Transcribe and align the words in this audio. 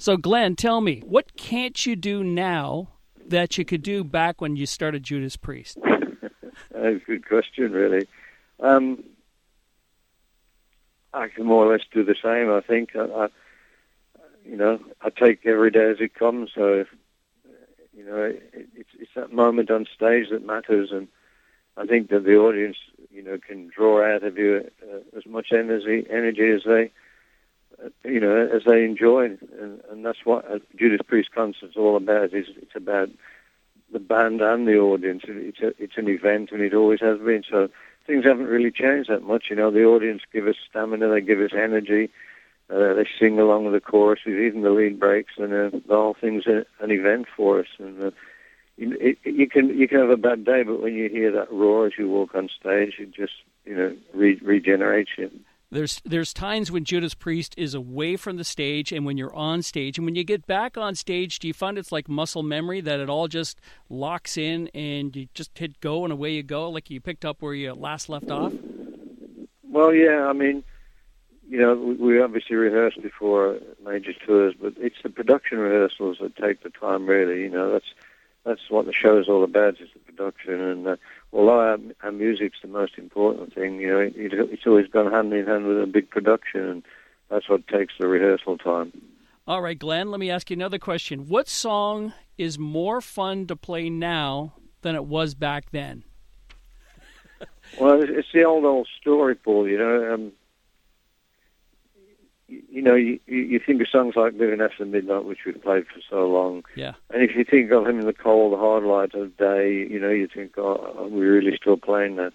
So, 0.00 0.16
Glenn, 0.16 0.54
tell 0.54 0.80
me, 0.80 1.02
what 1.04 1.36
can't 1.36 1.84
you 1.84 1.96
do 1.96 2.22
now 2.22 2.88
that 3.26 3.58
you 3.58 3.64
could 3.64 3.82
do 3.82 4.04
back 4.04 4.40
when 4.40 4.54
you 4.54 4.64
started 4.64 5.02
Judas 5.02 5.36
Priest? 5.36 5.76
That's 5.82 6.32
a 6.72 7.00
good 7.04 7.26
question, 7.26 7.72
really. 7.72 8.06
Um, 8.60 9.02
I 11.12 11.26
can 11.26 11.46
more 11.46 11.66
or 11.66 11.72
less 11.72 11.84
do 11.92 12.04
the 12.04 12.14
same. 12.22 12.48
I 12.50 12.60
think. 12.60 12.94
I, 12.94 13.24
I, 13.24 13.28
you 14.44 14.56
know, 14.56 14.78
I 15.00 15.10
take 15.10 15.44
every 15.44 15.72
day 15.72 15.90
as 15.90 15.96
it 16.00 16.14
comes. 16.14 16.50
So, 16.54 16.84
you 17.92 18.04
know, 18.04 18.22
it, 18.22 18.68
it's 18.76 18.90
it's 18.98 19.10
that 19.16 19.32
moment 19.32 19.70
on 19.70 19.84
stage 19.94 20.30
that 20.30 20.46
matters, 20.46 20.90
and 20.92 21.08
I 21.76 21.86
think 21.86 22.10
that 22.10 22.24
the 22.24 22.36
audience, 22.36 22.76
you 23.10 23.22
know, 23.22 23.38
can 23.38 23.68
draw 23.68 24.04
out 24.04 24.22
of 24.22 24.38
you 24.38 24.70
uh, 24.82 25.16
as 25.16 25.26
much 25.26 25.48
energy 25.52 26.06
energy 26.08 26.50
as 26.50 26.62
they, 26.64 26.92
you 28.04 28.20
know, 28.20 28.48
as 28.52 28.62
they 28.64 28.84
enjoy, 28.84 29.26
and, 29.26 29.80
and 29.90 30.04
that's 30.04 30.24
what 30.24 30.44
a 30.50 30.60
Judas 30.76 31.00
Priest 31.06 31.30
concert's 31.32 31.76
all 31.76 31.96
about. 31.96 32.34
Is 32.34 32.46
it's 32.56 32.74
about 32.74 33.10
the 33.92 33.98
band 33.98 34.40
and 34.40 34.66
the 34.66 34.78
audience. 34.78 35.22
It's 35.26 35.60
a, 35.60 35.68
it's 35.82 35.96
an 35.96 36.08
event, 36.08 36.50
and 36.52 36.60
it 36.60 36.74
always 36.74 37.00
has 37.00 37.18
been. 37.18 37.42
So 37.48 37.68
things 38.06 38.24
haven't 38.24 38.46
really 38.46 38.70
changed 38.70 39.10
that 39.10 39.22
much. 39.22 39.46
You 39.50 39.56
know, 39.56 39.70
the 39.70 39.84
audience 39.84 40.22
give 40.32 40.46
us 40.46 40.56
stamina, 40.68 41.08
they 41.08 41.20
give 41.20 41.40
us 41.40 41.52
energy, 41.54 42.10
uh, 42.70 42.94
they 42.94 43.06
sing 43.18 43.38
along 43.38 43.64
with 43.64 43.74
the 43.74 43.80
choruses, 43.80 44.26
even 44.26 44.62
the 44.62 44.70
lead 44.70 44.98
breaks, 44.98 45.34
and 45.38 45.52
uh, 45.52 45.70
the 45.86 45.94
whole 45.94 46.16
thing's 46.20 46.46
a, 46.46 46.64
an 46.80 46.90
event 46.90 47.26
for 47.34 47.60
us. 47.60 47.68
And 47.78 48.02
uh, 48.02 48.10
you, 48.76 48.96
it, 49.00 49.18
you 49.24 49.48
can 49.48 49.68
you 49.78 49.88
can 49.88 50.00
have 50.00 50.10
a 50.10 50.16
bad 50.16 50.44
day, 50.44 50.62
but 50.62 50.82
when 50.82 50.94
you 50.94 51.08
hear 51.08 51.32
that 51.32 51.52
roar 51.52 51.86
as 51.86 51.92
you 51.98 52.08
walk 52.08 52.34
on 52.34 52.48
stage, 52.60 52.94
it 52.98 53.12
just 53.12 53.32
you 53.64 53.74
know 53.74 53.96
re- 54.12 54.40
regenerates 54.42 55.10
you. 55.16 55.30
There's 55.70 56.00
there's 56.02 56.32
times 56.32 56.70
when 56.70 56.84
Judas 56.84 57.12
Priest 57.12 57.54
is 57.58 57.74
away 57.74 58.16
from 58.16 58.38
the 58.38 58.44
stage 58.44 58.90
and 58.90 59.04
when 59.04 59.18
you're 59.18 59.34
on 59.34 59.60
stage 59.60 59.98
and 59.98 60.06
when 60.06 60.14
you 60.14 60.24
get 60.24 60.46
back 60.46 60.78
on 60.78 60.94
stage, 60.94 61.38
do 61.38 61.46
you 61.46 61.52
find 61.52 61.76
it's 61.76 61.92
like 61.92 62.08
muscle 62.08 62.42
memory 62.42 62.80
that 62.80 63.00
it 63.00 63.10
all 63.10 63.28
just 63.28 63.60
locks 63.90 64.38
in 64.38 64.68
and 64.68 65.14
you 65.14 65.28
just 65.34 65.56
hit 65.58 65.78
go 65.80 66.04
and 66.04 66.12
away 66.12 66.32
you 66.32 66.42
go, 66.42 66.70
like 66.70 66.88
you 66.88 67.02
picked 67.02 67.26
up 67.26 67.42
where 67.42 67.52
you 67.52 67.74
last 67.74 68.08
left 68.08 68.30
off? 68.30 68.54
Well, 69.62 69.92
yeah, 69.92 70.26
I 70.26 70.32
mean, 70.32 70.64
you 71.46 71.58
know, 71.58 71.74
we 71.74 72.18
obviously 72.18 72.56
rehearse 72.56 72.94
before 72.96 73.58
major 73.84 74.14
tours, 74.26 74.54
but 74.58 74.72
it's 74.78 75.02
the 75.02 75.10
production 75.10 75.58
rehearsals 75.58 76.16
that 76.22 76.34
take 76.36 76.62
the 76.62 76.70
time. 76.70 77.06
Really, 77.06 77.42
you 77.42 77.50
know, 77.50 77.70
that's 77.70 77.92
that's 78.44 78.70
what 78.70 78.86
the 78.86 78.94
show 78.94 79.18
is 79.18 79.28
all 79.28 79.44
about 79.44 79.74
is 79.80 79.90
the 80.06 80.07
production 80.18 80.60
and. 80.60 80.86
Uh, 80.86 80.96
although 81.32 81.60
our, 81.60 81.78
our 82.02 82.12
music's 82.12 82.58
the 82.62 82.68
most 82.68 82.92
important 82.96 83.54
thing, 83.54 83.80
you 83.80 83.88
know, 83.88 84.00
it, 84.00 84.12
it's 84.16 84.66
always 84.66 84.86
gone 84.88 85.10
hand 85.12 85.32
in 85.32 85.46
hand 85.46 85.66
with 85.66 85.82
a 85.82 85.86
big 85.86 86.10
production, 86.10 86.60
and 86.62 86.82
that's 87.28 87.48
what 87.48 87.66
takes 87.68 87.94
the 87.98 88.06
rehearsal 88.06 88.58
time. 88.58 88.92
All 89.46 89.62
right, 89.62 89.78
Glenn, 89.78 90.10
let 90.10 90.20
me 90.20 90.30
ask 90.30 90.50
you 90.50 90.56
another 90.56 90.78
question. 90.78 91.28
What 91.28 91.48
song 91.48 92.12
is 92.36 92.58
more 92.58 93.00
fun 93.00 93.46
to 93.46 93.56
play 93.56 93.88
now 93.88 94.54
than 94.82 94.94
it 94.94 95.04
was 95.04 95.34
back 95.34 95.70
then? 95.70 96.04
well, 97.80 98.02
it's 98.02 98.28
the 98.32 98.44
old, 98.44 98.64
old 98.64 98.88
story, 99.00 99.34
Paul, 99.34 99.68
you 99.68 99.78
know. 99.78 100.12
Um, 100.12 100.32
you 102.48 102.80
know, 102.80 102.94
you, 102.94 103.20
you 103.26 103.60
think 103.64 103.80
of 103.82 103.88
songs 103.88 104.14
like 104.16 104.32
Living 104.34 104.60
After 104.60 104.84
Midnight, 104.84 105.24
which 105.24 105.40
we've 105.44 105.62
played 105.62 105.86
for 105.86 106.00
so 106.08 106.26
long. 106.26 106.64
Yeah. 106.74 106.94
And 107.10 107.22
if 107.22 107.36
you 107.36 107.44
think 107.44 107.70
of 107.70 107.86
him 107.86 108.00
in 108.00 108.06
the 108.06 108.12
cold, 108.12 108.54
the 108.54 108.56
hard 108.56 108.84
light 108.84 109.14
of 109.14 109.36
day, 109.36 109.86
you 109.90 110.00
know, 110.00 110.10
you 110.10 110.28
think, 110.32 110.56
oh, 110.56 110.94
are 110.98 111.08
we 111.08 111.26
really 111.26 111.56
still 111.56 111.76
playing 111.76 112.16
that? 112.16 112.32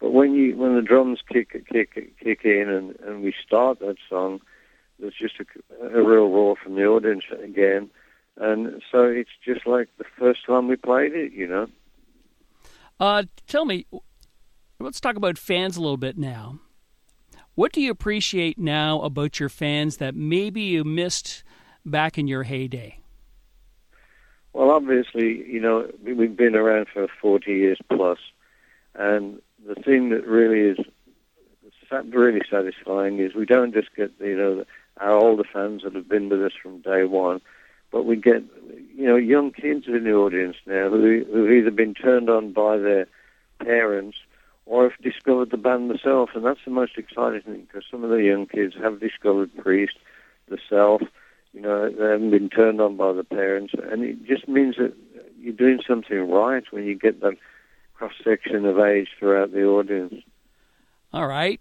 But 0.00 0.12
when 0.12 0.34
you 0.34 0.56
when 0.56 0.76
the 0.76 0.82
drums 0.82 1.20
kick 1.26 1.52
kick 1.72 2.14
kick 2.22 2.44
in 2.44 2.68
and, 2.68 2.96
and 3.00 3.22
we 3.22 3.34
start 3.44 3.80
that 3.80 3.96
song, 4.08 4.40
there's 4.98 5.14
just 5.18 5.36
a, 5.40 5.86
a 5.86 6.02
real 6.02 6.28
roar 6.28 6.56
from 6.62 6.74
the 6.74 6.84
audience 6.84 7.24
again, 7.42 7.88
and 8.36 8.82
so 8.92 9.04
it's 9.04 9.30
just 9.42 9.66
like 9.66 9.88
the 9.96 10.04
first 10.18 10.44
time 10.44 10.68
we 10.68 10.76
played 10.76 11.14
it, 11.14 11.32
you 11.32 11.46
know. 11.46 11.66
Uh, 13.00 13.24
tell 13.46 13.64
me, 13.64 13.86
let's 14.78 15.00
talk 15.00 15.16
about 15.16 15.38
fans 15.38 15.78
a 15.78 15.80
little 15.80 15.96
bit 15.96 16.18
now. 16.18 16.58
What 17.56 17.72
do 17.72 17.80
you 17.80 17.90
appreciate 17.90 18.58
now 18.58 19.00
about 19.00 19.40
your 19.40 19.48
fans 19.48 19.96
that 19.96 20.14
maybe 20.14 20.60
you 20.60 20.84
missed 20.84 21.42
back 21.86 22.18
in 22.18 22.28
your 22.28 22.42
heyday? 22.42 23.00
Well, 24.52 24.70
obviously, 24.70 25.50
you 25.50 25.58
know, 25.58 25.90
we've 26.04 26.36
been 26.36 26.54
around 26.54 26.88
for 26.92 27.08
40 27.20 27.50
years 27.50 27.78
plus, 27.88 28.18
and 28.94 29.40
the 29.66 29.74
thing 29.74 30.10
that 30.10 30.26
really 30.26 30.60
is 30.60 30.86
really 32.10 32.42
satisfying 32.50 33.20
is 33.20 33.34
we 33.34 33.46
don't 33.46 33.72
just 33.72 33.88
get, 33.96 34.12
you 34.20 34.36
know, 34.36 34.64
our 34.98 35.12
older 35.12 35.44
fans 35.50 35.82
that 35.82 35.94
have 35.94 36.10
been 36.10 36.28
with 36.28 36.42
us 36.42 36.52
from 36.62 36.82
day 36.82 37.04
one, 37.04 37.40
but 37.90 38.04
we 38.04 38.16
get, 38.16 38.42
you 38.94 39.06
know, 39.06 39.16
young 39.16 39.50
kids 39.50 39.86
in 39.86 40.04
the 40.04 40.12
audience 40.12 40.56
now 40.66 40.90
who, 40.90 41.24
who've 41.32 41.52
either 41.52 41.70
been 41.70 41.94
turned 41.94 42.28
on 42.28 42.52
by 42.52 42.76
their 42.76 43.06
parents 43.60 44.18
or 44.66 44.90
have 44.90 45.00
discovered 45.00 45.50
the 45.50 45.56
band 45.56 45.88
themselves, 45.88 46.32
and 46.34 46.44
that's 46.44 46.60
the 46.64 46.70
most 46.72 46.98
exciting 46.98 47.42
thing 47.42 47.66
because 47.66 47.84
some 47.90 48.02
of 48.04 48.10
the 48.10 48.22
young 48.22 48.46
kids 48.46 48.74
have 48.82 49.00
discovered 49.00 49.56
Priest 49.56 49.96
themselves. 50.48 51.04
You 51.52 51.62
know, 51.62 51.88
they 51.88 52.04
haven't 52.04 52.32
been 52.32 52.50
turned 52.50 52.80
on 52.80 52.96
by 52.96 53.12
the 53.12 53.24
parents, 53.24 53.72
and 53.90 54.02
it 54.02 54.26
just 54.26 54.46
means 54.48 54.76
that 54.76 54.92
you're 55.38 55.54
doing 55.54 55.80
something 55.86 56.30
right 56.30 56.64
when 56.70 56.84
you 56.84 56.98
get 56.98 57.20
that 57.20 57.36
cross 57.94 58.12
section 58.22 58.66
of 58.66 58.78
age 58.78 59.08
throughout 59.18 59.52
the 59.52 59.64
audience. 59.64 60.14
All 61.12 61.26
right. 61.26 61.60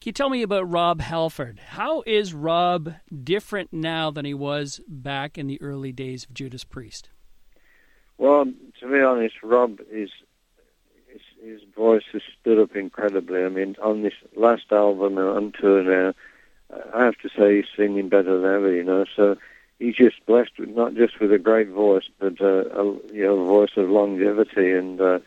Can 0.00 0.10
you 0.10 0.12
tell 0.12 0.30
me 0.30 0.42
about 0.42 0.70
Rob 0.70 1.00
Halford? 1.00 1.58
How 1.58 2.02
is 2.06 2.32
Rob 2.32 2.94
different 3.22 3.72
now 3.72 4.10
than 4.10 4.24
he 4.24 4.34
was 4.34 4.80
back 4.86 5.36
in 5.36 5.46
the 5.46 5.60
early 5.60 5.92
days 5.92 6.24
of 6.24 6.34
Judas 6.34 6.64
Priest? 6.64 7.10
Well, 8.16 8.44
to 8.80 8.90
be 8.90 9.00
honest, 9.00 9.34
Rob 9.42 9.80
is 9.90 10.10
his 11.44 11.60
voice 11.76 12.04
has 12.12 12.22
stood 12.40 12.58
up 12.58 12.74
incredibly. 12.74 13.44
I 13.44 13.48
mean, 13.48 13.76
on 13.82 14.02
this 14.02 14.14
last 14.36 14.72
album 14.72 15.18
and 15.18 15.28
on 15.28 15.52
tour 15.52 15.82
now, 15.82 16.14
I 16.94 17.04
have 17.04 17.18
to 17.18 17.28
say 17.28 17.56
he's 17.56 17.66
singing 17.76 18.08
better 18.08 18.40
than 18.40 18.50
ever. 18.50 18.72
You 18.72 18.84
know, 18.84 19.04
so 19.14 19.36
he's 19.78 19.96
just 19.96 20.24
blessed 20.26 20.58
with 20.58 20.70
not 20.70 20.94
just 20.94 21.20
with 21.20 21.32
a 21.32 21.38
great 21.38 21.68
voice, 21.68 22.04
but 22.18 22.40
uh, 22.40 22.64
a 22.70 22.84
you 23.12 23.24
know 23.24 23.44
voice 23.44 23.76
of 23.76 23.90
longevity, 23.90 24.72
and 24.72 25.00
uh, 25.00 25.18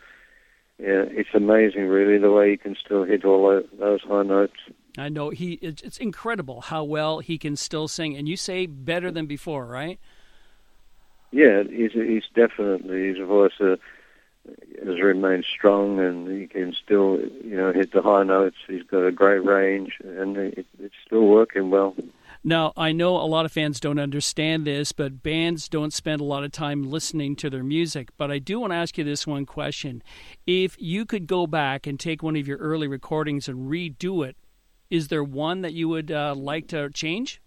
yeah, 0.78 1.04
it's 1.10 1.34
amazing 1.34 1.88
really 1.88 2.18
the 2.18 2.32
way 2.32 2.50
he 2.50 2.56
can 2.56 2.76
still 2.76 3.04
hit 3.04 3.24
all 3.24 3.62
those 3.78 4.02
high 4.02 4.22
notes. 4.22 4.58
I 4.96 5.08
know 5.08 5.30
he. 5.30 5.54
It's 5.62 5.98
incredible 5.98 6.62
how 6.62 6.84
well 6.84 7.20
he 7.20 7.38
can 7.38 7.56
still 7.56 7.88
sing, 7.88 8.16
and 8.16 8.28
you 8.28 8.36
say 8.36 8.66
better 8.66 9.10
than 9.10 9.26
before, 9.26 9.64
right? 9.64 9.98
Yeah, 11.30 11.62
he's 11.62 11.92
he's 11.92 12.24
definitely 12.34 13.08
he's 13.08 13.22
a 13.22 13.26
voice. 13.26 13.52
Uh, 13.60 13.76
has 14.84 15.00
remained 15.00 15.44
strong 15.44 15.98
and 15.98 16.28
he 16.28 16.46
can 16.46 16.72
still, 16.72 17.18
you 17.44 17.56
know, 17.56 17.72
hit 17.72 17.92
the 17.92 18.02
high 18.02 18.22
notes. 18.22 18.56
He's 18.66 18.82
got 18.84 19.06
a 19.06 19.12
great 19.12 19.44
range 19.44 19.98
and 20.04 20.36
it, 20.36 20.66
it's 20.78 20.94
still 21.06 21.26
working 21.26 21.70
well. 21.70 21.94
Now, 22.44 22.72
I 22.76 22.92
know 22.92 23.16
a 23.16 23.26
lot 23.26 23.44
of 23.44 23.52
fans 23.52 23.80
don't 23.80 23.98
understand 23.98 24.64
this, 24.64 24.92
but 24.92 25.22
bands 25.22 25.68
don't 25.68 25.92
spend 25.92 26.20
a 26.20 26.24
lot 26.24 26.44
of 26.44 26.52
time 26.52 26.88
listening 26.88 27.34
to 27.36 27.50
their 27.50 27.64
music. 27.64 28.10
But 28.16 28.30
I 28.30 28.38
do 28.38 28.60
want 28.60 28.72
to 28.72 28.76
ask 28.76 28.96
you 28.96 29.04
this 29.04 29.26
one 29.26 29.44
question. 29.44 30.02
If 30.46 30.76
you 30.78 31.04
could 31.04 31.26
go 31.26 31.46
back 31.46 31.86
and 31.86 31.98
take 31.98 32.22
one 32.22 32.36
of 32.36 32.46
your 32.46 32.58
early 32.58 32.86
recordings 32.86 33.48
and 33.48 33.68
redo 33.68 34.26
it, 34.26 34.36
is 34.88 35.08
there 35.08 35.24
one 35.24 35.62
that 35.62 35.72
you 35.74 35.88
would 35.88 36.10
uh, 36.10 36.34
like 36.36 36.68
to 36.68 36.90
change? 36.90 37.40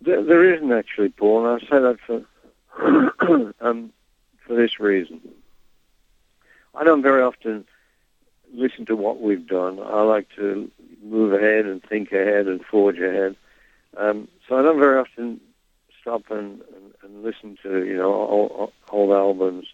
There, 0.00 0.22
there 0.22 0.54
isn't 0.54 0.72
actually, 0.72 1.10
Paul, 1.10 1.46
and 1.46 1.60
I 1.60 1.66
say 1.66 1.80
that 1.80 1.98
for, 2.06 3.54
um, 3.60 3.92
for 4.46 4.56
this 4.56 4.80
reason. 4.80 5.20
I 6.82 6.84
don't 6.84 7.00
very 7.00 7.22
often 7.22 7.64
listen 8.52 8.86
to 8.86 8.96
what 8.96 9.20
we've 9.20 9.46
done. 9.46 9.78
I 9.78 10.02
like 10.02 10.26
to 10.34 10.68
move 11.00 11.32
ahead 11.32 11.64
and 11.64 11.80
think 11.80 12.10
ahead 12.10 12.48
and 12.48 12.60
forge 12.64 12.98
ahead. 12.98 13.36
Um, 13.96 14.26
so 14.48 14.58
I 14.58 14.62
don't 14.62 14.80
very 14.80 14.98
often 14.98 15.40
stop 16.00 16.28
and, 16.30 16.60
and, 16.74 16.92
and 17.04 17.22
listen 17.22 17.56
to 17.62 17.84
you 17.84 17.96
know 17.96 18.12
old, 18.12 18.72
old 18.90 19.12
albums. 19.12 19.66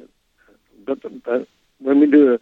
But, 0.85 0.99
but 1.25 1.49
when 1.79 1.99
we 1.99 2.11
do 2.11 2.35
a, 2.35 2.39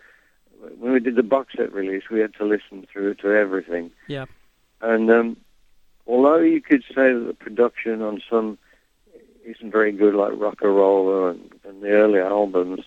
when 0.81 0.93
we 0.93 0.99
did 0.99 1.15
the 1.15 1.23
box 1.23 1.55
set 1.57 1.73
release, 1.73 2.11
we 2.11 2.19
had 2.19 2.35
to 2.35 2.45
listen 2.45 2.89
through 2.93 3.15
to 3.17 3.29
everything. 3.31 3.93
Yeah. 4.09 4.25
And 4.81 5.09
um, 5.13 5.37
although 6.09 6.39
you 6.39 6.61
could 6.61 6.83
say 6.89 7.13
that 7.13 7.25
the 7.25 7.35
production 7.39 8.03
on 8.03 8.21
some 8.29 8.59
isn't 9.45 9.71
very 9.71 9.93
good, 9.93 10.17
like 10.17 10.33
Rocka 10.33 10.65
Rolla 10.65 11.31
and, 11.31 11.53
and 11.63 11.83
the 11.83 11.91
early 11.91 12.19
albums, 12.19 12.81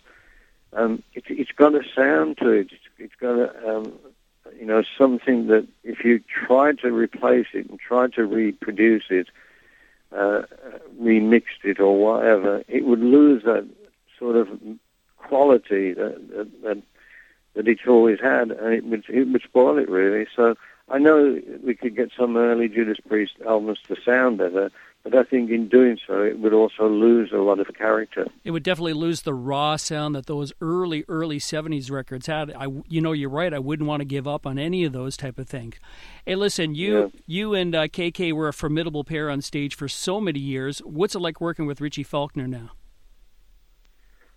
um, 0.73 1.03
it, 1.13 1.23
it's 1.27 1.51
got 1.51 1.75
a 1.75 1.81
sound 1.95 2.37
to 2.37 2.49
it. 2.49 2.67
It's, 2.71 2.83
it's 2.97 3.15
got 3.19 3.39
a, 3.39 3.77
um, 3.77 3.93
you 4.59 4.65
know, 4.65 4.83
something 4.97 5.47
that 5.47 5.67
if 5.83 6.03
you 6.03 6.21
try 6.47 6.73
to 6.73 6.91
replace 6.91 7.47
it 7.53 7.69
and 7.69 7.79
try 7.79 8.07
to 8.09 8.25
reproduce 8.25 9.05
it, 9.09 9.27
uh, 10.11 10.41
remixed 10.99 11.63
it 11.63 11.79
or 11.79 11.97
whatever, 11.97 12.63
it 12.67 12.85
would 12.85 12.99
lose 12.99 13.43
that 13.43 13.67
sort 14.17 14.35
of 14.35 14.47
quality 15.17 15.93
that, 15.93 16.17
that, 16.29 16.61
that, 16.63 16.81
that 17.55 17.67
it's 17.67 17.87
always 17.87 18.19
had, 18.19 18.51
and 18.51 18.73
it 18.73 18.83
would, 18.85 19.03
it 19.09 19.27
would 19.27 19.41
spoil 19.43 19.77
it 19.77 19.89
really. 19.89 20.25
So 20.35 20.55
I 20.89 20.97
know 20.97 21.39
we 21.63 21.75
could 21.75 21.95
get 21.95 22.11
some 22.17 22.35
early 22.35 22.67
Judas 22.67 22.97
Priest 23.07 23.33
albums 23.45 23.79
to 23.87 23.95
sound 24.03 24.39
better, 24.39 24.71
but 25.03 25.15
I 25.15 25.23
think 25.23 25.49
in 25.49 25.69
doing 25.69 25.97
so, 26.05 26.23
it 26.23 26.39
would 26.39 26.53
also 26.53 26.89
lose 26.89 27.31
a 27.31 27.37
lot 27.37 27.59
of 27.59 27.67
character. 27.75 28.27
It 28.43 28.51
would 28.51 28.63
definitely 28.63 28.93
lose 28.93 29.21
the 29.21 29.33
raw 29.33 29.75
sound 29.77 30.15
that 30.15 30.25
those 30.25 30.51
early, 30.61 31.05
early 31.07 31.39
'70s 31.39 31.89
records 31.89 32.27
had. 32.27 32.51
I, 32.53 32.67
you 32.87 33.01
know, 33.01 33.11
you're 33.11 33.29
right. 33.29 33.53
I 33.53 33.59
wouldn't 33.59 33.87
want 33.87 34.01
to 34.01 34.05
give 34.05 34.27
up 34.27 34.45
on 34.45 34.59
any 34.59 34.83
of 34.83 34.91
those 34.91 35.15
type 35.15 35.39
of 35.39 35.47
things. 35.47 35.75
Hey, 36.25 36.35
listen, 36.35 36.75
you, 36.75 36.99
yeah. 36.99 37.07
you 37.27 37.53
and 37.53 37.75
uh, 37.75 37.87
KK 37.87 38.33
were 38.33 38.47
a 38.47 38.53
formidable 38.53 39.03
pair 39.03 39.29
on 39.29 39.41
stage 39.41 39.75
for 39.75 39.87
so 39.87 40.19
many 40.19 40.39
years. 40.39 40.79
What's 40.79 41.15
it 41.15 41.19
like 41.19 41.39
working 41.39 41.65
with 41.65 41.79
Richie 41.79 42.03
Faulkner 42.03 42.47
now? 42.47 42.71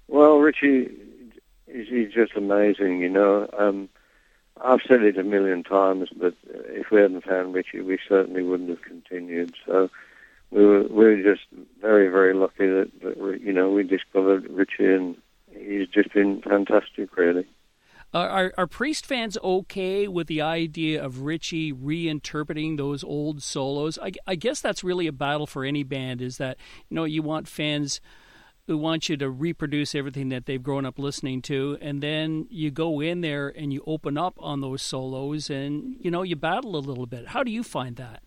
Well, 0.06 0.36
Richie, 0.38 0.90
he's 1.66 2.12
just 2.12 2.34
amazing. 2.36 3.00
You 3.00 3.08
know, 3.08 3.48
um, 3.58 3.88
I've 4.64 4.80
said 4.86 5.02
it 5.02 5.18
a 5.18 5.24
million 5.24 5.64
times, 5.64 6.08
but 6.16 6.34
if 6.44 6.90
we 6.90 7.00
hadn't 7.00 7.24
found 7.24 7.54
Richie, 7.54 7.80
we 7.80 7.98
certainly 8.08 8.42
wouldn't 8.42 8.70
have 8.70 8.82
continued. 8.82 9.54
So 9.66 9.90
we 10.50 10.64
were 10.64 10.82
we 10.82 11.04
were 11.04 11.22
just 11.22 11.46
very 11.80 12.08
very 12.08 12.34
lucky 12.34 12.66
that, 12.66 12.90
that 13.02 13.40
you 13.42 13.52
know 13.52 13.70
we 13.70 13.82
discovered 13.82 14.48
Richie, 14.50 14.92
and 14.92 15.16
he's 15.50 15.88
just 15.88 16.12
been 16.12 16.42
fantastic, 16.42 17.16
really. 17.16 17.46
are, 18.14 18.52
are 18.56 18.66
Priest 18.66 19.04
fans 19.06 19.36
okay 19.42 20.06
with 20.06 20.28
the 20.28 20.42
idea 20.42 21.02
of 21.02 21.22
Richie 21.22 21.72
reinterpreting 21.72 22.76
those 22.76 23.02
old 23.02 23.42
solos? 23.42 23.98
I, 24.00 24.12
I 24.26 24.36
guess 24.36 24.60
that's 24.60 24.84
really 24.84 25.06
a 25.06 25.12
battle 25.12 25.46
for 25.46 25.64
any 25.64 25.82
band. 25.82 26.22
Is 26.22 26.36
that 26.36 26.56
you 26.88 26.94
know 26.94 27.04
you 27.04 27.22
want 27.22 27.48
fans 27.48 28.00
who 28.66 28.78
want 28.78 29.08
you 29.08 29.16
to 29.16 29.28
reproduce 29.28 29.94
everything 29.94 30.28
that 30.28 30.46
they've 30.46 30.62
grown 30.62 30.86
up 30.86 30.98
listening 30.98 31.42
to 31.42 31.76
and 31.80 32.02
then 32.02 32.46
you 32.50 32.70
go 32.70 33.00
in 33.00 33.20
there 33.20 33.48
and 33.48 33.72
you 33.72 33.82
open 33.86 34.16
up 34.16 34.34
on 34.38 34.60
those 34.60 34.82
solos 34.82 35.50
and 35.50 35.96
you 36.00 36.10
know 36.10 36.22
you 36.22 36.36
battle 36.36 36.76
a 36.76 36.78
little 36.78 37.06
bit 37.06 37.28
how 37.28 37.42
do 37.42 37.50
you 37.50 37.62
find 37.62 37.96
that 37.96 38.22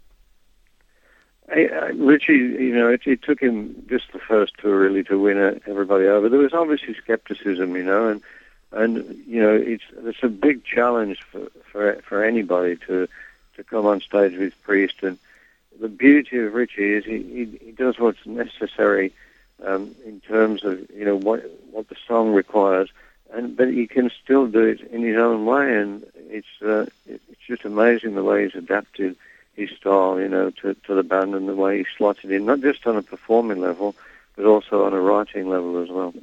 I, 1.48 1.68
I, 1.68 1.86
Richie, 1.90 2.34
you 2.34 2.74
know, 2.74 2.90
it, 2.90 3.02
it 3.06 3.22
took 3.22 3.40
him 3.40 3.86
just 3.88 4.12
the 4.12 4.18
first 4.18 4.54
tour 4.58 4.80
really 4.80 5.04
to 5.04 5.20
win 5.20 5.62
everybody 5.68 6.06
over. 6.06 6.28
There 6.28 6.40
was 6.40 6.54
obviously 6.54 6.96
skepticism, 6.96 7.76
you 7.76 7.84
know, 7.84 8.08
and 8.08 8.22
and 8.72 9.24
you 9.28 9.44
know, 9.44 9.54
it's 9.54 9.84
it's 9.98 10.24
a 10.24 10.28
big 10.28 10.66
challenge 10.66 11.22
for 11.22 11.48
for 11.72 12.02
for 12.02 12.24
anybody 12.24 12.78
to 12.88 13.08
to 13.58 13.64
come 13.64 13.86
on 13.86 14.02
stage 14.02 14.36
with 14.36 14.60
Priest. 14.64 15.04
And 15.04 15.20
the 15.80 15.88
beauty 15.88 16.40
of 16.40 16.56
Richie 16.56 16.94
is 16.94 17.06
he 17.06 17.22
he, 17.22 17.66
he 17.66 17.72
does 17.74 18.00
what's 18.00 18.26
necessary 18.26 19.14
um, 19.64 19.96
in 20.06 20.22
terms 20.22 20.64
of 20.64 20.90
you 20.92 21.06
know 21.06 21.16
what 21.16 21.50
what 21.72 21.90
the 21.90 21.96
song 22.08 22.34
requires, 22.34 22.90
and 23.34 23.56
but 23.56 23.70
he 23.70 23.88
can 23.88 24.12
still 24.24 24.48
do 24.48 24.62
it 24.62 24.82
in 24.82 25.04
his 25.04 25.18
own 25.18 25.46
way, 25.46 25.78
and 25.78 26.06
it's 26.16 26.62
uh, 26.62 26.86
it's 27.08 27.24
just 27.48 27.66
amazing 27.66 28.16
the 28.16 28.24
way 28.24 28.44
he's 28.44 28.56
adapted 28.56 29.16
his 29.56 29.70
style, 29.72 30.20
you 30.20 30.28
know, 30.28 30.50
to 30.50 30.74
to 30.74 30.94
the 30.94 31.04
band 31.04 31.34
and 31.34 31.48
the 31.48 31.56
way 31.56 31.80
he 31.80 31.86
slots 31.98 32.20
it 32.24 32.32
in, 32.32 32.46
not 32.46 32.62
just 32.62 32.86
on 32.86 32.98
a 32.98 33.02
performing 33.02 33.62
level, 33.62 33.96
but 34.36 34.46
also 34.46 34.86
on 34.86 34.94
a 34.94 35.00
writing 35.00 35.50
level 35.50 35.82
as 35.82 35.90
well. 35.90 36.14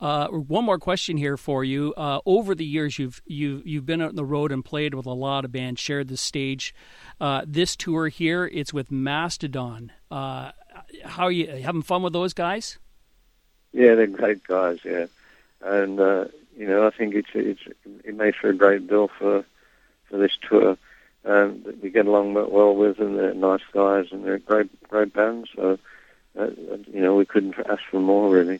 Uh, 0.00 0.28
one 0.28 0.64
more 0.64 0.78
question 0.78 1.16
here 1.16 1.36
for 1.36 1.64
you. 1.64 1.94
Uh, 1.96 2.20
over 2.26 2.54
the 2.54 2.64
years, 2.64 2.98
you've 2.98 3.22
you 3.26 3.62
you've 3.64 3.86
been 3.86 4.02
on 4.02 4.14
the 4.16 4.24
road 4.24 4.52
and 4.52 4.64
played 4.64 4.94
with 4.94 5.06
a 5.06 5.12
lot 5.12 5.44
of 5.44 5.52
bands, 5.52 5.80
shared 5.80 6.08
the 6.08 6.16
stage. 6.16 6.74
Uh, 7.20 7.42
this 7.46 7.76
tour 7.76 8.08
here, 8.08 8.46
it's 8.52 8.72
with 8.72 8.90
Mastodon. 8.90 9.92
How 11.04 11.24
are 11.24 11.32
you 11.32 11.46
having 11.62 11.82
fun 11.82 12.02
with 12.02 12.12
those 12.12 12.34
guys? 12.34 12.78
Yeah, 13.72 13.94
they're 13.94 14.06
great 14.06 14.44
guys. 14.44 14.78
Yeah, 14.84 15.06
and 15.62 15.98
uh, 15.98 16.26
you 16.56 16.66
know 16.66 16.86
I 16.86 16.90
think 16.90 17.14
it's 17.14 17.28
it's 17.34 17.60
it 18.04 18.14
makes 18.14 18.38
for 18.38 18.48
a 18.48 18.54
great 18.54 18.86
bill 18.86 19.08
for 19.18 19.44
for 20.08 20.18
this 20.18 20.36
tour. 20.48 20.76
Um, 21.24 21.64
we 21.82 21.90
get 21.90 22.06
along 22.06 22.34
well 22.34 22.74
with 22.76 22.98
them. 22.98 23.16
They're 23.16 23.34
nice 23.34 23.62
guys 23.72 24.06
and 24.12 24.24
they're 24.24 24.34
a 24.34 24.40
great 24.40 24.88
great 24.88 25.12
band. 25.12 25.48
So 25.56 25.78
uh, 26.38 26.50
you 26.86 27.00
know 27.00 27.14
we 27.14 27.24
couldn't 27.24 27.54
ask 27.68 27.82
for 27.90 28.00
more 28.00 28.30
really. 28.30 28.58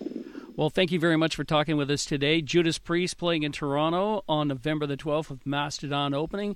Well, 0.57 0.71
thank 0.71 0.93
you 0.93 1.01
very 1.01 1.17
much 1.17 1.35
for 1.35 1.43
talking 1.43 1.77
with 1.77 1.91
us 1.91 2.05
today. 2.05 2.41
Judas 2.41 2.79
Priest 2.79 3.19
playing 3.19 3.43
in 3.43 3.51
Toronto 3.51 4.23
on 4.29 4.49
November 4.49 4.87
the 4.87 4.97
12th 4.97 5.31
with 5.31 5.45
Mastodon 5.45 6.15
opening. 6.15 6.55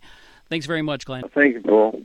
Thanks 0.49 0.67
very 0.67 0.83
much, 0.83 1.05
Glenn. 1.05 1.25
Thank 1.35 1.55
you, 1.55 1.61
Paul. 1.63 2.01